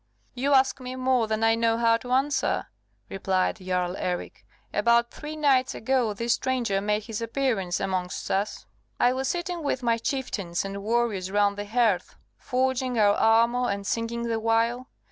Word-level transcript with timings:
"You 0.33 0.53
ask 0.55 0.79
me 0.79 0.95
more 0.95 1.27
than 1.27 1.43
I 1.43 1.53
know 1.53 1.77
how 1.77 1.95
to 1.97 2.09
answer," 2.13 2.65
replied 3.07 3.57
Jarl 3.57 3.95
Eric. 3.97 4.47
"About 4.73 5.11
three 5.11 5.35
nights 5.35 5.75
ago 5.75 6.11
this 6.15 6.33
stranger 6.33 6.81
made 6.81 7.03
his 7.03 7.21
appearance 7.21 7.79
amongst 7.79 8.31
us. 8.31 8.65
I 8.99 9.13
was 9.13 9.27
sitting 9.27 9.61
with 9.61 9.83
my 9.83 9.99
chieftains 9.99 10.65
and 10.65 10.81
warriors 10.81 11.29
round 11.29 11.55
the 11.55 11.65
hearth, 11.67 12.15
forging 12.35 12.97
our 12.97 13.13
armour, 13.13 13.69
and 13.69 13.85
singing 13.85 14.23
the 14.23 14.39
while. 14.39 14.87